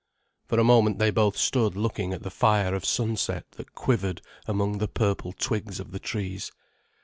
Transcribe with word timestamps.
For 0.47 0.59
a 0.59 0.63
moment 0.63 0.97
they 0.97 1.11
both 1.11 1.37
stood 1.37 1.75
looking 1.75 2.11
at 2.11 2.23
the 2.23 2.31
fire 2.31 2.73
of 2.73 2.83
sunset 2.85 3.45
that 3.57 3.75
quivered 3.75 4.23
among 4.47 4.79
the 4.79 4.87
purple 4.87 5.31
twigs 5.31 5.79
of 5.79 5.91
the 5.91 5.99
trees. 5.99 6.51